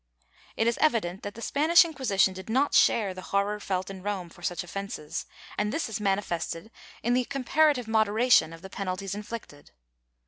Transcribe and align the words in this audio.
^ 0.19 0.23
It 0.57 0.65
is 0.65 0.79
evident 0.81 1.21
that 1.21 1.35
the 1.35 1.43
Spanish 1.43 1.85
Inquisition 1.85 2.33
did 2.33 2.49
not 2.49 2.73
share 2.73 3.13
the 3.13 3.21
horror 3.21 3.59
felt 3.59 3.87
in 3.91 4.01
Rome 4.01 4.29
for 4.29 4.41
such 4.41 4.63
offences, 4.63 5.27
and 5.59 5.71
this 5.71 5.87
is 5.89 5.99
manifested 6.01 6.71
in 7.03 7.13
the 7.13 7.25
comparative 7.25 7.87
moderation 7.87 8.51
of 8.51 8.63
the 8.63 8.69
penalties 8.71 9.13
inflicted. 9.13 9.69